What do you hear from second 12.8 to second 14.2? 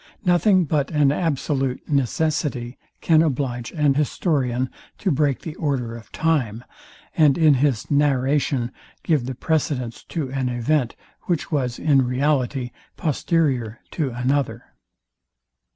posterior to